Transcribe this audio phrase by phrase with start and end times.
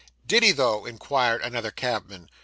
[0.25, 2.27] 'Did he though?' inquired another cabman.